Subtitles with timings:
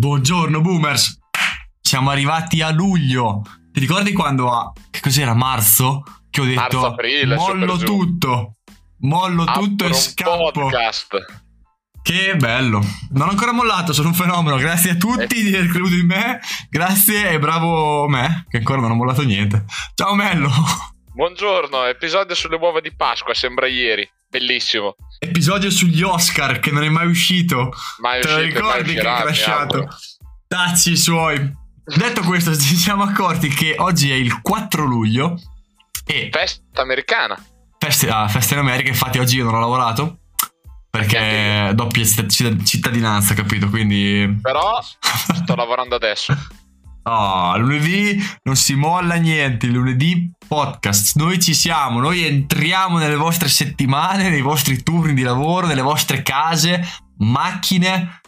[0.00, 1.18] Buongiorno boomers.
[1.78, 3.42] Siamo arrivati a luglio.
[3.70, 8.54] Ti ricordi quando a che cos'era marzo che ho detto Marzo, aprile, mollo tutto.
[9.00, 10.50] Mollo tutto Apro e un scappo.
[10.52, 11.16] podcast.
[12.00, 12.82] Che bello.
[13.10, 14.56] Non ho ancora mollato, sono un fenomeno.
[14.56, 16.40] Grazie a tutti di aver creduto in me.
[16.70, 19.66] Grazie e bravo me, che ancora non ho mollato niente.
[19.94, 20.50] Ciao Mello.
[21.12, 24.10] Buongiorno, episodio sulle uova di Pasqua, sembra ieri.
[24.30, 24.94] Bellissimo.
[25.18, 27.72] Episodio sugli Oscar che non è mai uscito.
[27.98, 29.88] Mai Te lo uscito, mai ricordi che uscirà, è mi crashato?
[30.46, 31.52] Tazzi suoi.
[31.84, 35.34] Detto questo, ci siamo accorti che oggi è il 4 luglio
[36.06, 37.36] e Festa americana.
[37.78, 40.18] feste, ah, festa in America, infatti oggi io non ho lavorato
[40.88, 43.68] perché doppia citt- cittadinanza, capito?
[43.68, 44.78] Quindi Però
[45.34, 46.36] sto lavorando adesso.
[47.02, 53.48] Ah, lunedì non si molla niente, lunedì podcast, noi ci siamo, noi entriamo nelle vostre
[53.48, 56.82] settimane, nei vostri turni di lavoro, nelle vostre case,
[57.18, 58.20] macchine,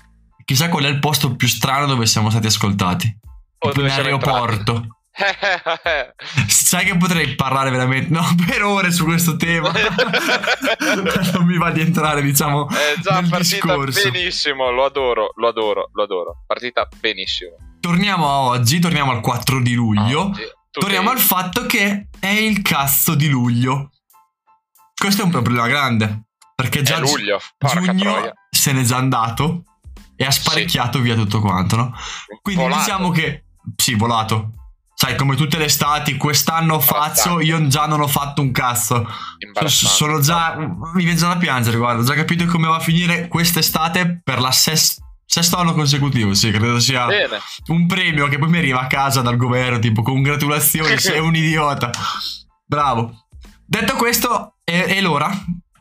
[0.45, 3.18] chissà qual è il posto più strano dove siamo stati ascoltati.
[3.58, 4.86] O in aeroporto.
[6.46, 9.70] Sai che potrei parlare veramente no, per ore su questo tema.
[11.34, 14.10] non mi va di entrare, diciamo, È già nel partita discorso.
[14.10, 16.45] benissimo, lo adoro, lo adoro, lo adoro.
[16.46, 17.71] Partita benissimo.
[17.83, 20.27] Torniamo a oggi, torniamo al 4 di luglio.
[20.27, 23.91] Oggi, tu Torniamo sei- al fatto che è il cazzo di luglio.
[24.95, 26.27] Questo è un problema grande.
[26.55, 28.33] Perché già È luglio, giugno troia.
[28.49, 29.65] se n'è già andato
[30.15, 31.93] e ha sparecchiato via tutto quanto, no?
[32.41, 32.83] Quindi Volato.
[32.85, 34.53] diciamo che sì, volato.
[34.95, 39.05] Sai, come tutte le estati, quest'anno faccio, io già non ho fatto un cazzo.
[39.66, 40.55] Sono già.
[40.57, 42.03] Mi viene già da piangere, guarda.
[42.03, 45.01] Ho già capito come va a finire quest'estate per la ses-
[45.33, 46.35] sesto anno consecutivo.
[46.35, 47.38] Sì, credo sia Bene.
[47.69, 51.91] un premio che poi mi arriva a casa dal governo, tipo congratulazioni, sei un idiota.
[52.66, 53.29] Bravo.
[53.65, 55.30] Detto questo, è, è l'ora,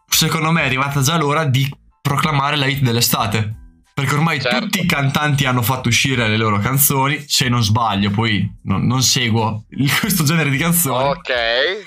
[0.08, 1.70] secondo me è arrivata già l'ora di
[2.02, 3.56] proclamare la hit dell'estate.
[3.94, 4.60] Perché ormai Certo.
[4.62, 9.04] tutti i cantanti hanno fatto uscire le loro canzoni, se non sbaglio, poi non, non
[9.04, 9.66] seguo
[10.00, 11.10] questo genere di canzoni.
[11.10, 11.32] Ok,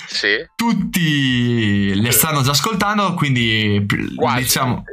[0.07, 0.37] sì.
[0.55, 4.43] Tutti le stanno già ascoltando, quindi Quasi.
[4.43, 4.85] diciamo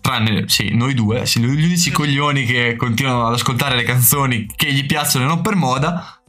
[0.00, 4.72] tranne sì, noi due, sì, gli unici coglioni che continuano ad ascoltare le canzoni che
[4.72, 6.20] gli piacciono e non per moda.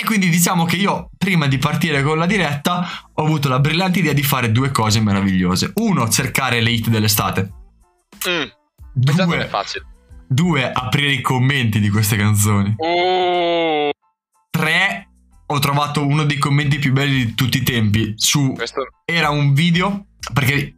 [0.00, 3.98] E quindi diciamo che io, prima di partire con la diretta, ho avuto la brillante
[3.98, 5.72] idea di fare due cose meravigliose.
[5.76, 7.52] Uno, cercare le hit dell'estate.
[8.28, 8.44] Mm,
[8.92, 9.86] Due, facile.
[10.28, 12.74] due, aprire i commenti di queste canzoni.
[12.76, 13.90] Uh,
[14.50, 15.08] Tre,
[15.46, 19.54] ho trovato uno dei commenti più belli di tutti i tempi su questo era un
[19.54, 20.74] video perché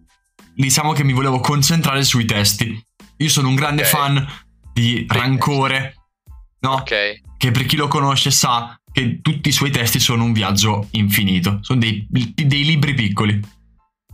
[0.55, 2.83] diciamo che mi volevo concentrare sui testi.
[3.19, 3.89] Io sono un grande Ok.
[3.89, 4.27] fan
[4.73, 5.95] di Rancore,
[6.61, 6.71] no?
[6.73, 7.21] Ok.
[7.37, 11.59] Che per chi lo conosce sa che tutti i suoi testi sono un viaggio infinito.
[11.63, 13.41] Sono dei, dei libri piccoli.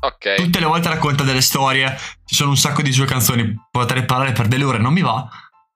[0.01, 0.35] Ok.
[0.37, 1.97] Tutte le volte racconta delle storie.
[2.25, 3.55] Ci sono un sacco di sue canzoni.
[3.71, 5.29] Potrei parlare per delle ore, non mi va.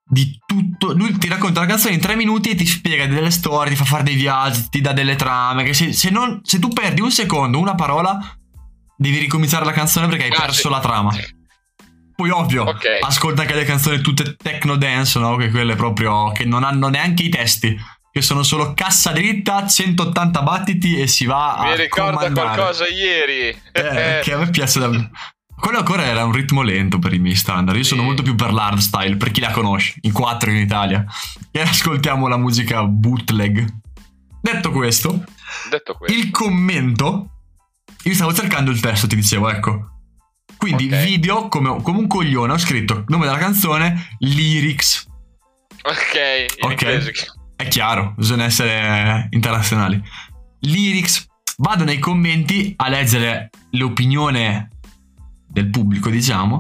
[0.05, 0.93] Di tutto.
[0.93, 3.85] Lui ti racconta la canzone in tre minuti e ti spiega delle storie, ti fa
[3.85, 5.65] fare dei viaggi, ti dà delle trame.
[5.65, 8.19] Che se, se non- se tu perdi un secondo, una parola,
[9.01, 10.69] devi ricominciare la canzone perché hai Ah, perso sì.
[10.69, 11.11] la trama.
[12.15, 12.85] Poi, ovvio, Ok.
[13.01, 15.37] ascolta anche le canzoni tutte techno dance, no?
[15.37, 16.33] Che quelle proprio.
[16.33, 17.75] che non hanno neanche i testi.
[18.13, 21.65] Che sono solo cassa dritta, 180 battiti e si va a.
[21.71, 22.49] Mi ricorda comandare.
[22.57, 23.49] qualcosa ieri.
[23.73, 24.91] Eh, che a me piace da...
[25.57, 27.79] Quello ancora era un ritmo lento per i miei standard.
[27.79, 28.07] Io sono Sì.
[28.07, 31.05] molto più per l'hardstyle, per chi la conosce, in quattro in Italia.
[31.51, 33.65] E ascoltiamo la musica bootleg.
[34.43, 35.23] Detto questo,
[35.71, 36.19] Detto questo.
[36.19, 37.40] il commento.
[38.05, 39.89] Io stavo cercando il testo, ti dicevo, ecco.
[40.57, 41.05] Quindi Ok.
[41.05, 45.07] video come, come un coglione ho scritto nome della canzone, lyrics.
[45.83, 46.15] Ok.
[46.59, 46.83] In Ok.
[46.83, 47.13] inglese.
[47.57, 50.03] È chiaro, bisogna essere internazionali.
[50.61, 51.27] Lyrics.
[51.59, 54.71] Vado nei commenti a leggere l'opinione
[55.47, 56.59] del pubblico, diciamo,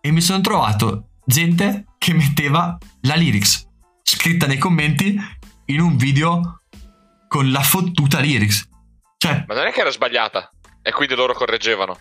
[0.00, 3.64] e mi sono trovato gente che metteva la lyrics
[4.02, 5.18] scritta nei commenti
[5.66, 6.60] in un video
[7.28, 8.68] con la fottuta lyrics.
[9.18, 10.50] Cioè, Ma non è che era sbagliata.
[10.86, 11.96] E quindi loro correggevano.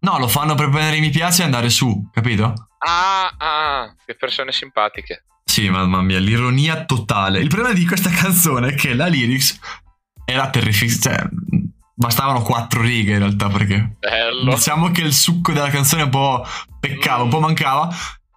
[0.00, 2.68] no, lo fanno per prendere mi piace e andare su, capito?
[2.86, 5.24] Ah, ah, che persone simpatiche.
[5.44, 7.40] Sì, mamma mia, l'ironia totale.
[7.40, 9.58] Il problema di questa canzone è che la lyrics
[10.24, 11.00] era terrificante.
[11.08, 11.28] Cioè,
[11.94, 14.54] bastavano quattro righe in realtà perché Bello.
[14.54, 16.46] diciamo che il succo della canzone un po'
[16.78, 17.88] peccava, un po' mancava.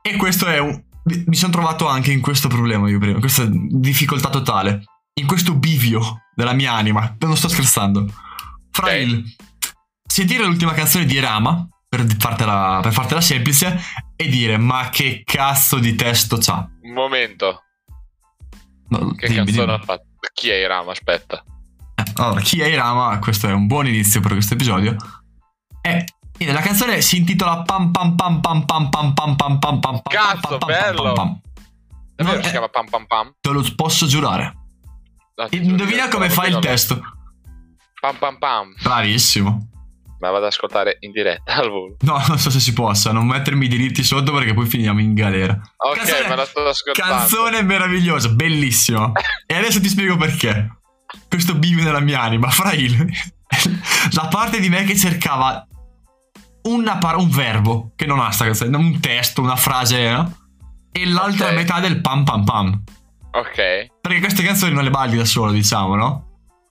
[0.02, 0.84] E questo è un.
[1.04, 4.84] Mi sono trovato anche in questo problema io prima, questa difficoltà totale,
[5.20, 7.16] in questo bivio della mia anima.
[7.20, 8.06] Non sto scherzando.
[8.72, 8.94] Fra Ok.
[8.94, 9.36] il
[10.12, 13.80] sentire l'ultima canzone di Rama, per fartela, per fartela semplice,
[14.18, 16.68] e dire ma che cazzo di testo c'ha.
[16.82, 17.64] Un momento.
[18.90, 19.78] No, Che dimmi, canzone dimmi.
[19.78, 20.06] ha fatto?
[20.34, 20.92] Chi è Irama?
[20.92, 21.44] Aspetta.
[22.16, 23.18] Allora, chi è Irama?
[23.20, 24.96] Questo è un buon inizio per questo episodio.
[25.82, 26.06] E
[26.38, 30.02] e la canzone si intitola Pam pam pam pam pam pam pam pam pam pam
[30.10, 31.40] Cazzo, bello!
[32.16, 32.52] Davvero si eh.
[32.52, 33.36] chiama Pam Pam Pam?
[33.40, 34.56] Te lo posso giurare.
[35.52, 37.00] Indovina come fa il testo.
[38.00, 38.74] Pam Pam Pam.
[38.82, 39.71] Bravissimo.
[40.22, 41.96] Ma vado ad ascoltare in diretta al volo.
[42.02, 45.14] No, non so se si possa, non mettermi i diritti sotto perché poi finiamo in
[45.14, 45.60] galera.
[45.78, 47.14] Ok, Canzone- me la sto ascoltando.
[47.16, 49.12] Canzone meravigliosa, bellissima.
[49.46, 50.78] e adesso ti spiego perché.
[51.28, 52.96] Questo bivio nella mia anima, fra il...
[54.14, 55.66] la parte di me che cercava
[56.64, 60.38] una par- un verbo, che non ha sta canzone, un testo, una frase, no?
[60.92, 61.54] E l'altra Ok.
[61.54, 62.84] metà del pam pam pam.
[63.32, 63.56] Ok.
[64.02, 66.28] Perché queste canzoni non le balli da solo, diciamo, no?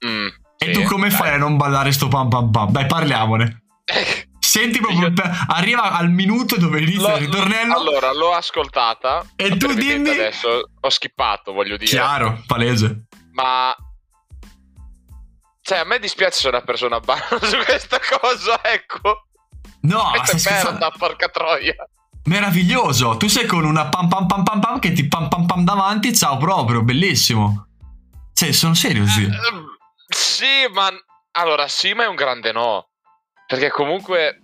[0.07, 0.27] Mm,
[0.63, 1.17] E tu come dai.
[1.17, 2.71] fai a non ballare sto pam pam pam?
[2.71, 3.63] Dai, parliamone.
[4.39, 5.15] Senti proprio, Io-
[5.49, 7.75] arriva al minuto dove inizia il ritornello.
[7.75, 9.25] Allora, l'ho ascoltata.
[9.37, 11.91] E tu dimmi- Adesso ho skippato, voglio dire.
[11.91, 13.07] Chiaro, palese.
[13.33, 13.75] Ma...
[15.63, 19.29] Cioè, a me dispiace se una persona balla su questa cosa, ecco.
[19.83, 20.71] No, Questa è scherzando?
[20.73, 21.75] merda, porca troia.
[22.25, 23.17] Meraviglioso.
[23.17, 26.15] Tu sei con una pam pam pam pam pam che ti pam pam pam davanti.
[26.15, 27.67] Ciao proprio, bellissimo.
[28.35, 29.23] Cioè, sono serio sì.
[29.25, 29.60] Ehm,
[30.41, 30.89] Sì, ma...
[31.33, 32.89] Allora, sì, ma è un grande no.
[33.47, 34.41] Perché comunque...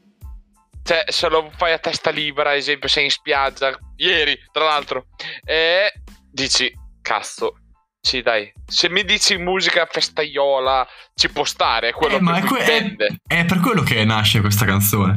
[0.83, 5.07] Cioè, se lo fai a testa libera, ad esempio, sei in spiaggia, ieri, tra l'altro,
[5.45, 5.93] e
[6.31, 6.73] dici,
[7.03, 7.57] cazzo,
[8.01, 12.39] sì dai, se mi dici musica festaiola, ci può stare, è quello Eh, ma che
[12.39, 12.49] è, mi
[12.95, 15.17] que- è- è per quello che nasce questa canzone.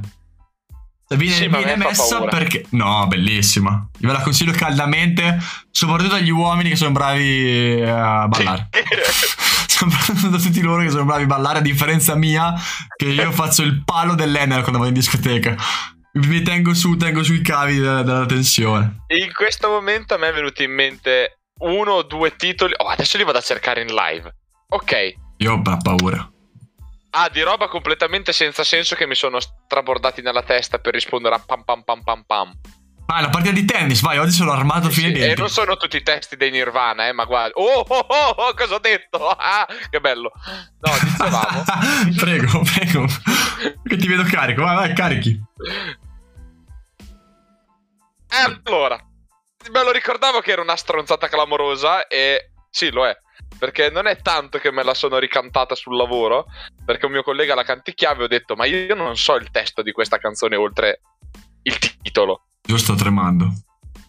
[1.15, 2.65] Viene, Sì, viene me messa perché.
[2.71, 3.89] No, bellissima.
[3.99, 5.39] Io ve la consiglio caldamente,
[5.71, 8.69] soprattutto agli uomini che sono bravi a ballare.
[9.79, 12.53] soprattutto a tutti loro che sono bravi a ballare, a differenza mia,
[12.95, 15.55] che io faccio il palo dell'Enel quando vado in discoteca.
[16.11, 19.05] Mi tengo su, tengo sui cavi della, della tensione.
[19.07, 22.73] In questo momento a me è venuto in mente uno o due titoli.
[22.77, 24.35] Oh, adesso li vado a cercare in live.
[24.69, 25.13] Ok.
[25.37, 26.29] Io ho paura.
[27.11, 31.39] Ah, di roba completamente senza senso che mi sono strabordati nella testa per rispondere a
[31.39, 32.53] pam pam pam pam pam.
[33.07, 35.75] Vai, la partita di tennis, vai, oggi sono armato fino ai Sì, e non sono
[35.77, 37.53] tutti i testi dei Nirvana, eh, ma guarda.
[37.55, 39.17] Oh, oh, oh, oh, cosa ho detto?
[39.35, 40.31] Ah, che bello.
[40.79, 41.63] No, dicevamo.
[42.15, 43.07] prego, prego.
[43.83, 45.41] Che ti vedo carico, vai, vai, carichi.
[48.27, 49.03] Allora,
[49.71, 53.17] me lo ricordavo che era una stronzata clamorosa e sì, lo è.
[53.57, 56.45] Perché non è tanto che me la sono ricantata sul lavoro,
[56.85, 59.81] perché un mio collega la canticchiava e ho detto, ma io non so il testo
[59.81, 61.01] di questa canzone oltre
[61.63, 62.45] il titolo.
[62.67, 63.51] Io sto tremando.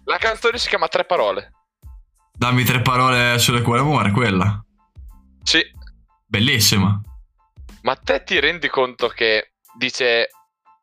[0.05, 1.53] La canzone si chiama Tre parole.
[2.33, 4.65] Dammi tre parole sulle quali muore quella.
[5.43, 5.63] Sì,
[6.27, 7.01] Bellissima.
[7.83, 10.29] ma te ti rendi conto che dice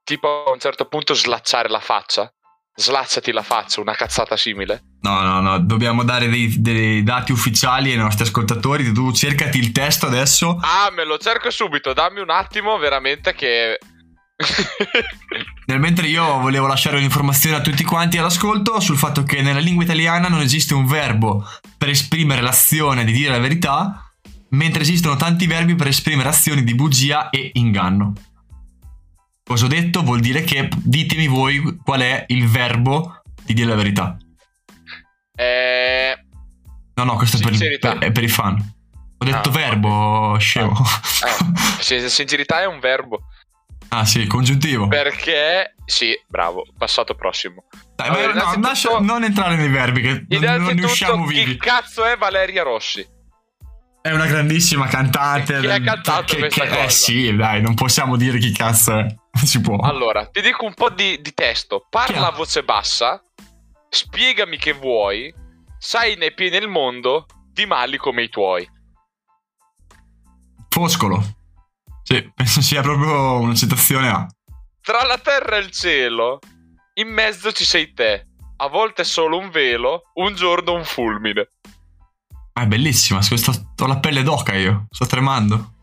[0.03, 2.31] tipo a un certo punto slacciare la faccia?
[2.75, 4.81] Slacciati la faccia, una cazzata simile.
[5.01, 8.91] No, no, no, dobbiamo dare dei, dei dati ufficiali ai nostri ascoltatori.
[8.91, 10.57] Tu cercati il testo adesso.
[10.61, 13.77] Ah, me lo cerco subito, dammi un attimo veramente che...
[15.65, 19.83] Nel mentre io volevo lasciare un'informazione a tutti quanti all'ascolto sul fatto che nella lingua
[19.83, 21.45] italiana non esiste un verbo
[21.77, 24.11] per esprimere l'azione di dire la verità,
[24.49, 28.13] mentre esistono tanti verbi per esprimere azioni di bugia e inganno.
[29.43, 30.03] Cosa ho detto?
[30.03, 34.17] Vuol dire che ditemi voi qual è il verbo di dire la verità.
[35.37, 36.17] Eh...
[36.95, 38.75] No, no, questo è per, è per i fan.
[39.19, 40.73] Ho detto Ah, verbo, scemo.
[41.25, 43.21] Eh, sin- sincerità è un verbo.
[43.89, 44.87] ah sì, congiuntivo.
[44.87, 47.65] Perché, sì, bravo, passato prossimo.
[47.95, 51.57] Dai, allora, no, lascia- non entrare nei verbi che non, non ne usciamo chi vivi.
[51.57, 53.05] cazzo è Valeria Rossi?
[54.01, 55.59] È una grandissima cantante.
[55.59, 56.83] Chi ha cantato che- questa che- cosa?
[56.83, 59.01] Eh sì, dai, non possiamo dire chi cazzo è.
[59.03, 59.15] Non
[59.45, 59.77] si può.
[59.79, 61.85] Allora, ti dico un po' di, di testo.
[61.89, 63.21] Parla a voce bassa,
[63.89, 65.33] spiegami che vuoi,
[65.77, 68.69] sai nei piedi nel mondo di mali come i tuoi.
[70.69, 71.35] Foscolo.
[72.03, 74.27] Sì, penso sia proprio una citazione a.
[74.81, 76.39] Tra la terra e il cielo,
[76.95, 78.25] in mezzo ci sei te.
[78.59, 81.49] A volte solo un velo, un giorno un fulmine.
[82.53, 83.21] Ah, è bellissima.
[83.21, 84.87] sto- ho la pelle d'oca io.
[84.89, 85.73] Sto tremando.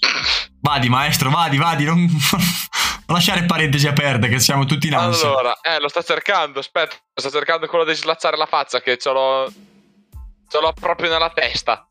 [0.60, 1.84] Vadi, maestro, vadi, vadi.
[1.84, 2.08] Non
[3.06, 5.28] lasciare parentesi aperte, che siamo tutti in ansia.
[5.28, 6.58] Allora, eh, lo sto cercando.
[6.60, 9.52] Aspetta, sto cercando quello di slacciare la faccia che ce l'ho.
[10.48, 11.86] Ce l'ho proprio nella testa.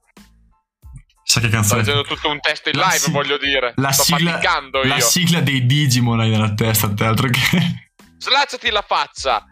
[1.25, 1.79] Sa che Sto canzone.
[1.81, 3.73] leggendo tutto un testo in La live, sig- voglio dire.
[3.77, 5.01] La sto sigla, faticando la io.
[5.01, 7.89] sigla dei Digimon hai nella testa, te altro che.
[8.17, 9.43] Slacciati la faccia.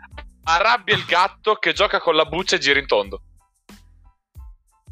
[0.43, 3.21] Arrabbia il gatto che gioca con la buccia e gira in tondo.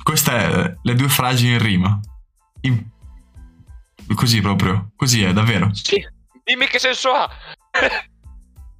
[0.01, 1.99] Queste è le due frasi in rima.
[2.61, 2.87] In-
[4.15, 4.91] Così proprio.
[4.95, 5.69] Così è, davvero.
[5.73, 6.03] Sì.
[6.49, 7.29] Dimmi che senso ha.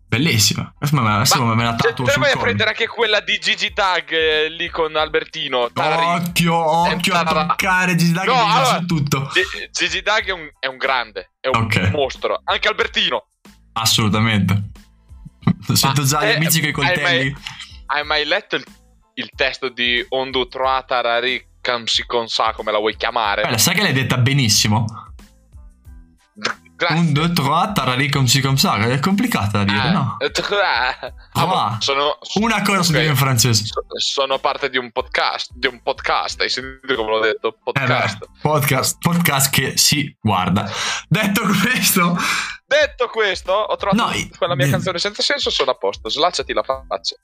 [0.08, 0.74] Bellissima.
[0.80, 3.72] Adesso me, adesso me la se tatuo te sul a prendere anche quella di Gigi
[3.74, 5.70] Tag eh, lì con Albertino.
[5.72, 6.24] Tarari.
[6.26, 9.30] Occhio, occhio a toccare Gisdag No, no, allora- tutto.
[9.32, 11.92] Gi- Gigi Tag è un, è un grande, è un Ok.
[11.92, 12.42] mostro.
[12.44, 13.28] Anche Albertino.
[13.74, 14.72] Assolutamente.
[15.74, 17.36] Sento già gli eh, amici con i hai coltelli.
[17.86, 18.64] hai mai letto il,
[19.14, 23.44] il testo di Ondu Troata Rari Kamsi Konsa, come la vuoi chiamare?
[23.48, 24.86] Beh, sai che l'hai detta benissimo.
[26.80, 26.96] Grazie.
[26.98, 28.78] Un, due, tre, tarari, com si, com sa.
[28.78, 30.16] È complicata da dire, Eh, no?
[30.18, 30.32] eh,
[30.64, 33.66] ah, Ah, ma sono, Una cosa su ok, dire in francese.
[33.66, 37.50] so- Sono parte di un podcast, di un podcast, hai sentito come l'ho detto?
[37.50, 38.18] Eh Podcast.
[38.20, 40.72] beh, podcast, podcast che si guarda.
[41.10, 42.16] Detto questo,
[42.66, 46.54] Detto questo, ho trovato No, quella mia di- canzone senza senso, sono a posto, slacciati
[46.54, 47.16] la faccia.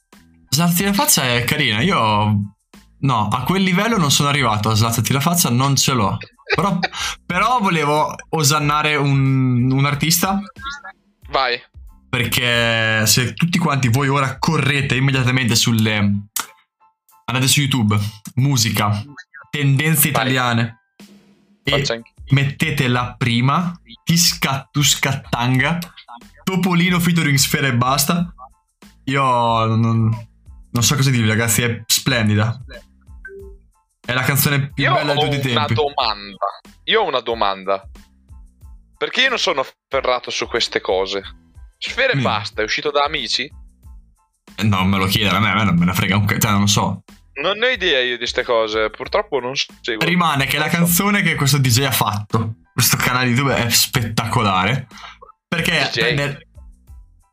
[0.50, 1.82] Slazzati la faccia è carina.
[1.82, 1.98] Io,
[3.00, 4.70] no, a quel livello non sono arrivato.
[4.70, 6.18] A slazzati la faccia non ce l'ho.
[6.54, 6.78] Però,
[7.26, 10.40] però volevo osannare un, un artista.
[11.30, 11.60] Vai.
[12.10, 15.96] Perché se tutti quanti voi ora correte immediatamente sulle.
[17.26, 17.98] Andate su YouTube,
[18.36, 19.04] musica,
[19.50, 20.22] tendenze Vai.
[20.22, 20.80] italiane.
[21.64, 22.14] E Faccia anche.
[22.30, 23.74] mettete la prima,
[24.04, 25.80] Tiscattu Scattanga,
[26.44, 28.32] Topolino featuring Sfera e basta.
[29.06, 30.28] Io non,
[30.70, 32.64] non so cosa dirvi, ragazzi, è splendida.
[34.06, 35.74] È la canzone più Io bella di ho tutti i una tempi.
[35.82, 36.46] domanda.
[36.84, 37.84] Io ho una domanda.
[38.98, 41.22] Perché io non sono afferrato su queste cose.
[41.78, 42.22] Sfera e Mm.
[42.22, 43.50] basta, è uscito da amici?
[44.64, 46.52] No, me lo chiedere a me, a me non me ne frega un cazzo, cioè,
[46.52, 47.04] non lo so.
[47.42, 50.06] Non ne ho idea io di queste cose, purtroppo non seguo.
[50.08, 54.88] Rimane che la canzone che questo DJ ha fatto, questo canale YouTube è spettacolare.
[55.48, 56.48] Perché prende-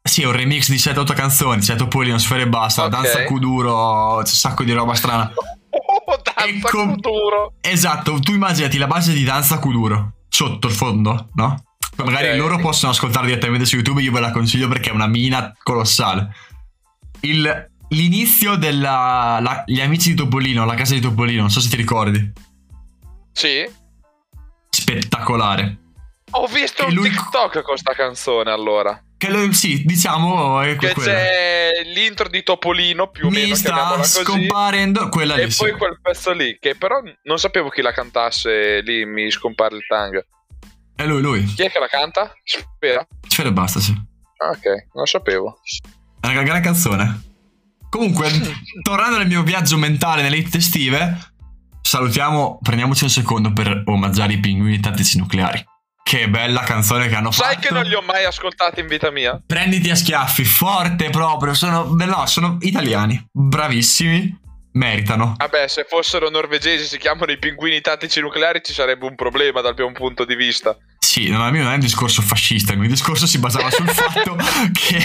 [0.03, 2.91] Sì, è un remix di 7-8 canzoni, c'è Topolino, Sfera e basta, Ok.
[2.91, 5.33] Danza Kuduro, c'è un sacco di roba strana.
[5.75, 7.55] Oh, danza com- futuro.
[7.61, 11.63] Esatto, tu immaginati la base di danza Kuduro sotto il fondo, no?
[11.97, 12.37] Poi magari Ok.
[12.37, 16.35] loro possono ascoltare direttamente su YouTube, io ve la consiglio perché è una mina colossale.
[17.21, 19.39] Il- l'inizio della.
[19.41, 22.33] la- gli amici di Topolino, la casa di Topolino, non so se ti ricordi.
[23.33, 23.67] Sì.
[24.69, 25.79] Spettacolare.
[26.33, 29.01] Ho visto un lui- TikTok con sta canzone allora.
[29.17, 31.13] Che lo- sì, diciamo è Che quella.
[31.13, 34.23] c'è l'intro di Topolino più o Mi meno, sta così.
[34.25, 35.51] scomparendo quella E lì.
[35.51, 35.59] sì.
[35.59, 39.85] poi quel pezzo lì, che però non sapevo chi la cantasse lì, mi scompare il
[39.87, 40.25] tang.
[40.97, 41.45] È lui, lui.
[41.45, 42.33] Chi è che la canta?
[42.45, 43.07] Spera.
[43.29, 43.93] Sfera e basta, sì.
[44.39, 45.61] Ah, ok, non lo sapevo.
[46.21, 47.31] È una gran canzone.
[47.91, 48.29] Comunque,
[48.83, 51.33] tornando nel mio viaggio mentale nelle estive,
[51.81, 55.65] salutiamo, prendiamoci un secondo per omaggiare i pinguini tattici nucleari.
[56.03, 57.69] Che bella canzone che hanno Sai fatto.
[57.69, 59.41] che non li ho mai ascoltati in vita mia?
[59.47, 61.55] Prenditi a schiaffi, forte proprio.
[61.55, 64.39] Sono, no, sono italiani, bravissimi,
[64.73, 65.35] meritano.
[65.39, 69.75] Vabbè, se fossero norvegesi si chiamano i pinguini tattici nucleari ci sarebbe un problema dal
[69.77, 70.77] mio punto di vista.
[70.99, 73.89] Sì, no, il mio non è un discorso fascista, il mio discorso si basava sul
[73.91, 74.37] fatto
[74.73, 75.03] che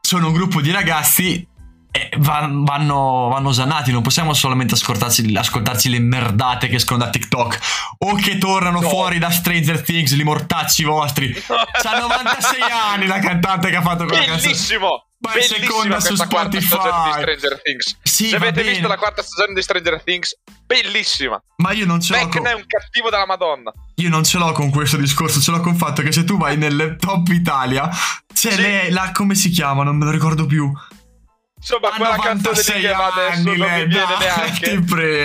[0.00, 1.46] sono un gruppo di ragazzi
[1.90, 7.10] e va- vanno, vanno osannati, non possiamo solamente ascoltarci, ascoltarci le merdate che escono da
[7.10, 7.58] TikTok
[7.98, 8.88] o che tornano No.
[8.88, 11.32] fuori da Stranger Things, li mortacci vostri.
[11.32, 12.60] C'ha 96
[12.92, 14.52] anni la cantante che ha fatto quella canzone.
[14.52, 15.02] Bellissimo!
[15.20, 16.64] Ma è seconda su Spotify.
[16.64, 17.96] stagione di Stranger Things.
[18.04, 21.42] Sì, Se avete bene, visto la quarta stagione di Stranger Things, bellissima.
[21.56, 22.46] ma io non ce l'ho con...
[22.46, 23.72] è un cattivo della Madonna.
[23.96, 26.36] Io non ce l'ho con questo discorso, ce l'ho con il fatto che se tu
[26.36, 27.88] vai nelle top Italia,
[28.32, 28.60] c'è Sì.
[28.60, 30.72] lei, la, come si chiama, non me lo ricordo più.
[31.60, 34.80] Insomma, quella canzone lì che va adesso non mi viene neanche.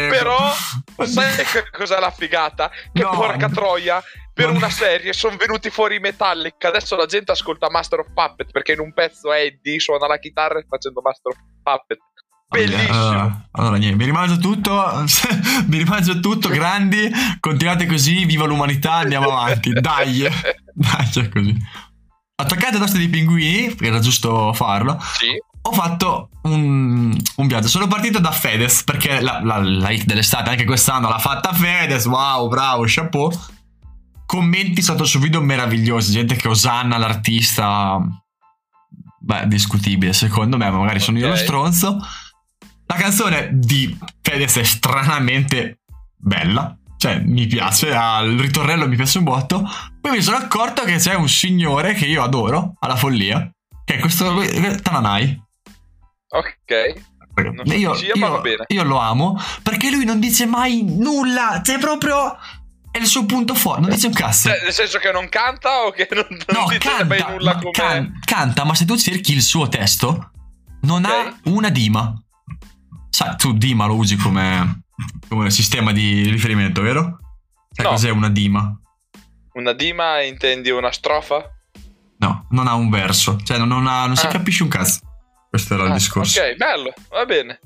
[0.09, 0.51] Però,
[1.05, 2.69] sai che cos'è la figata?
[2.91, 3.11] Che No.
[3.11, 6.69] porca troia, per una serie sono venuti fuori i Metallica.
[6.69, 10.59] Adesso la gente ascolta Master of Puppet perché in un pezzo Eddie suona la chitarra
[10.67, 11.99] facendo Master of Puppet.
[12.49, 13.47] Bellissimo.
[13.51, 15.03] Allora, niente, mi rimangio tutto,
[15.67, 20.27] mi rimangio tutto, grandi, continuate così, viva l'umanità, andiamo avanti, dai,
[20.73, 21.57] dai, così.
[22.35, 25.31] Attaccate ad dei pinguini, perché era giusto farlo, Sì.
[25.65, 27.67] Ho fatto un, un viaggio.
[27.67, 32.05] Sono partito da Fedez perché la, la, la hit dell'estate anche quest'anno l'ha fatta Fedez.
[32.05, 33.32] Wow, bravo, chapeau.
[34.25, 36.12] Commenti sotto sul video meravigliosi.
[36.12, 38.00] Gente che osanna l'artista.
[39.20, 41.98] Beh, discutibile secondo me, ma magari sono io lo stronzo.
[42.86, 45.79] La canzone di Fedez è stranamente
[46.17, 46.77] bella.
[46.98, 49.65] Cioè, mi piace, il ritornello mi piace un botto.
[50.01, 53.50] Poi mi sono accorto che c'è un signore che io adoro, alla follia,
[53.86, 54.41] che è questo
[54.82, 55.42] Tananai.
[56.33, 57.01] Ok.
[57.65, 61.61] So Io, sia, ma io- io lo amo perché lui non dice mai nulla.
[61.63, 62.37] Cioè, proprio
[62.91, 63.81] è il suo punto forte.
[63.81, 64.49] Non dice un cazzo.
[64.49, 67.55] Cioè, nel senso che non canta o che non, non no, dice canta, mai nulla
[67.57, 67.71] come...
[67.71, 70.31] can- canta, ma se tu cerchi il suo testo,
[70.81, 71.11] non Ok.
[71.11, 72.13] ha una dima.
[73.09, 74.83] Sai, tu dima lo usi come,
[75.27, 77.19] come sistema di riferimento, vero?
[77.71, 77.91] Sai No.
[77.91, 78.75] cos'è una dima?
[79.53, 81.43] Una dima intendi una strofa?
[82.17, 83.37] No, non ha un verso.
[83.43, 84.29] Cioè, non, non ha- non si Ah.
[84.29, 84.99] capisce un cazzo.
[85.53, 86.41] Questo era il Ah, discorso.
[86.41, 87.60] Ok, bello, va bene.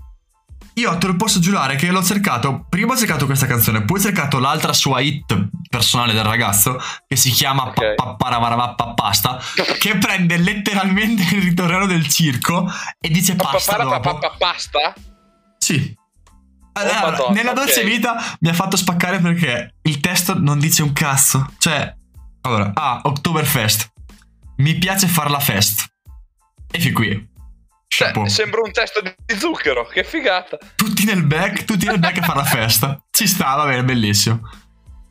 [0.73, 2.65] Io te lo posso giurare che l'ho cercato.
[2.67, 6.77] Prima ho cercato questa canzone, poi ho cercato l'altra sua hit personale del ragazzo
[7.07, 7.95] che si chiama Ok.
[7.95, 9.39] Papparavaravappapasta
[9.79, 14.19] che prende letteralmente il ritornello del circo e dice pasta dopo.
[14.37, 14.93] Pasta?
[15.57, 15.95] Sì.
[16.73, 20.91] Allora, Madonna, nella dolce vita mi ha fatto spaccare perché il testo non dice un
[20.91, 21.53] cazzo.
[21.57, 21.95] Cioè,
[22.41, 23.93] allora, ah, Oktoberfest.
[24.57, 25.85] Mi piace far la fest.
[26.69, 27.35] E fin qui.
[27.97, 30.55] Cioè, sembra un testo di zucchero, che figata.
[30.75, 33.03] Tutti nel back, tutti nel back a fare la festa.
[33.09, 34.41] Ci sta, va bene, bellissimo.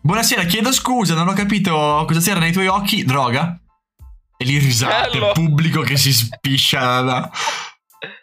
[0.03, 3.05] Buonasera, chiedo scusa, non ho capito cosa c'era nei tuoi occhi.
[3.05, 3.59] Droga?
[4.37, 5.33] E lì risate, Bello.
[5.33, 7.01] pubblico che si spiscia.
[7.01, 7.29] da-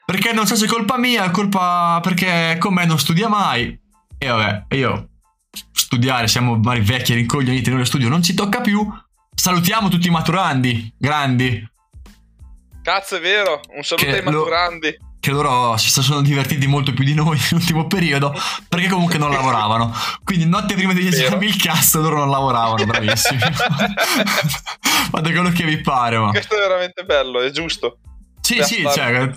[0.05, 3.77] Perché non so se è colpa mia, è colpa perché con me non studia mai.
[4.17, 5.09] E vabbè, io
[5.73, 8.89] studiare, siamo vari vecchi rincoglioniti nello studio, non ci tocca più.
[9.35, 11.69] Salutiamo tutti i maturandi, grandi,
[12.83, 13.61] Cazzo, è vero.
[13.75, 14.97] Un saluto Che ai lo- maturandi.
[15.23, 18.35] che loro si sono divertiti molto più di noi nell'ultimo periodo
[18.67, 21.27] perché comunque non lavoravano quindi notte prima degli Vero.
[21.27, 23.39] esami il cazzo loro non lavoravano bravissimi
[25.09, 27.99] fate quello che vi pare ma Questo è veramente bello, è giusto.
[28.41, 29.29] sì sì cioè.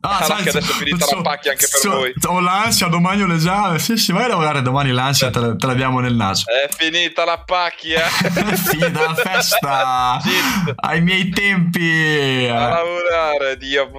[0.00, 2.12] Ah, Sarà sai, che adesso è finita la pacchia anche per voi.
[2.26, 5.66] ho l'ansia domani ho l'esame sì sì vai a lavorare domani l'ansia te, la- te
[5.66, 8.02] l'abbiamo nel naso È finita la pacchia.
[8.08, 10.72] finita la festa Shit.
[10.76, 13.90] ai miei tempi A lavorare, Dio.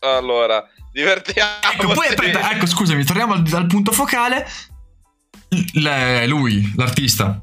[0.00, 1.56] Allora, divertiamoci.
[1.72, 4.46] Ecco, poi aspetta, ecco, scusami, torniamo al, al punto focale.
[5.72, 7.40] Le- lui, l'artista,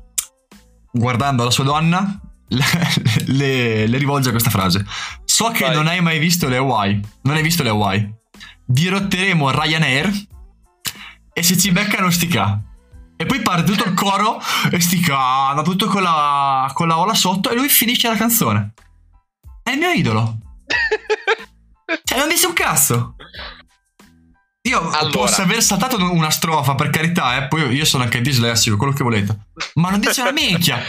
[0.92, 2.18] guardando la sua donna,
[2.48, 2.64] le,
[3.26, 4.86] le- le rivolge questa frase.
[5.36, 5.76] So che Vai.
[5.76, 6.98] non hai mai visto le Hawaii.
[7.24, 8.10] Non hai visto le Hawaii.
[8.64, 10.10] Dirotteremo Ryanair
[11.34, 12.62] e se ci beccano stica.
[13.18, 14.40] E poi parte tutto il coro
[14.72, 18.76] e sticando, tutto con la, con la ola sotto e lui finisce la canzone.
[19.62, 20.38] È il mio idolo.
[22.04, 23.16] Cioè, non dice un cazzo.
[24.62, 25.10] Io Allora.
[25.10, 27.48] posso aver saltato una strofa, per carità, eh.
[27.48, 29.38] Poi io sono anche dislessico, quello che volete.
[29.76, 30.82] Ma non dice una minchia.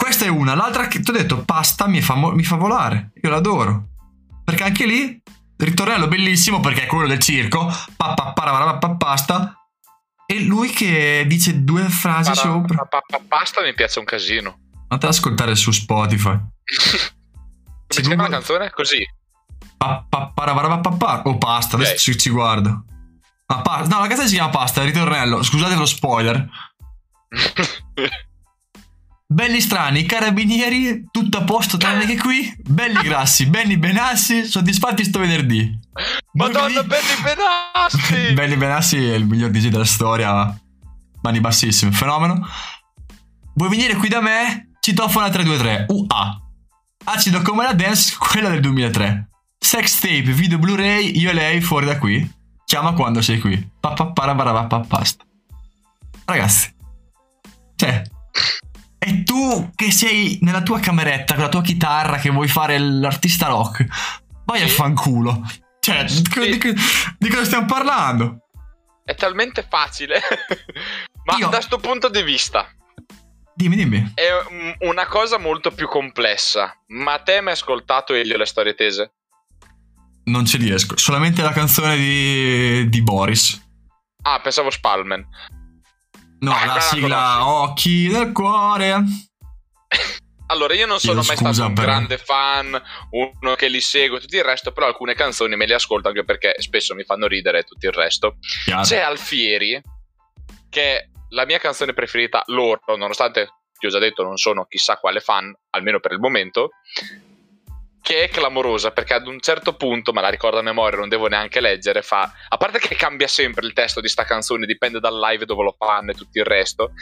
[0.00, 0.54] Questa è una.
[0.54, 3.10] L'altra che ti ho detto, pasta mi fa, mi fa volare.
[3.20, 3.88] Io l'adoro.
[4.44, 5.20] Perché anche lì,
[5.56, 7.66] ritornello bellissimo perché è quello del circo.
[7.96, 9.54] Pa, pa, pa, pasta.
[10.24, 12.76] E lui che dice due frasi Para- sopra.
[12.76, 14.58] pa- pa- pa- Pasta mi piace un casino.
[14.88, 16.30] Andate ad ascoltare su Spotify.
[17.88, 18.70] La Google- canzone?
[18.70, 19.04] Così.
[19.76, 21.22] Pa, pa, pa.
[21.24, 22.84] O pasta, adesso ci, ci guardo.
[23.46, 25.42] Ah, pa- no, la canzone si chiama pasta, ritornello.
[25.42, 26.48] Scusate lo spoiler.
[29.30, 32.50] Belli strani, carabinieri, tutto a posto tranne che qui.
[32.62, 35.78] Belli grassi, belli benassi, soddisfatti sto venerdì.
[36.32, 38.32] Madonna, belli benassi!
[38.32, 40.58] Belli benassi è il miglior DJ della storia.
[41.20, 42.46] Mani bassissime, fenomeno.
[43.54, 44.70] Vuoi venire qui da me?
[44.80, 46.40] Citofona 323, UA.
[47.04, 49.28] Acido come la dance, quella del 2003.
[49.58, 52.26] Sex tape, video Blu-ray, io e lei fuori da qui.
[52.64, 53.70] Chiama quando sei qui.
[53.78, 55.22] Papaparabarabapapasta.
[56.24, 56.74] Ragazzi.
[57.76, 58.02] Cioè.
[59.08, 63.46] E tu che sei nella tua cameretta con la tua chitarra che vuoi fare l'artista
[63.46, 63.86] rock.
[64.44, 64.74] Vai a Sì.
[64.74, 65.42] fanculo.
[65.80, 66.20] Cioè, Sì.
[66.22, 66.58] di
[67.18, 68.40] di cosa stiamo parlando?
[69.04, 70.20] È talmente facile.
[71.24, 72.68] Ma Io- da sto punto di vista
[73.54, 74.12] Dimmi, dimmi.
[74.14, 74.28] è
[74.80, 76.74] una cosa molto più complessa.
[76.88, 79.12] Ma te mi hai ascoltato Elio le storie tese?
[80.24, 80.96] Non ci riesco.
[80.98, 83.66] Solamente la canzone di, di Boris.
[84.22, 85.26] Ah, pensavo Spalman.
[86.40, 87.48] No, Ah, la sigla conosci.
[87.70, 89.02] Occhi del cuore.
[90.50, 93.80] Allora, io non sono Chiedo mai scusa stato un per- grande fan, uno che li
[93.82, 97.26] segue, tutto il resto, però alcune canzoni me le ascolto anche perché spesso mi fanno
[97.26, 98.36] ridere tutto il resto.
[98.64, 98.82] Chiaro.
[98.82, 99.78] C'è Alfieri,
[100.70, 104.96] che è la mia canzone preferita, loro, nonostante ti ho già detto non sono chissà
[104.96, 106.70] quale fan, almeno per il momento,
[108.00, 111.26] che è clamorosa perché ad un certo punto, me la ricordo a memoria, non devo
[111.26, 112.32] neanche leggere, fa...
[112.48, 115.76] A parte che cambia sempre il testo di sta canzone, dipende dal live dove lo
[115.78, 116.92] fanno e tutto il resto,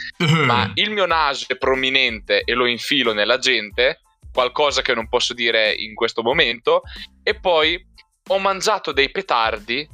[0.45, 4.01] ma il mio naso è prominente e lo infilo nella gente,
[4.33, 6.81] qualcosa che non posso dire in questo momento,
[7.23, 7.81] e poi
[8.29, 9.87] ho mangiato dei petardi,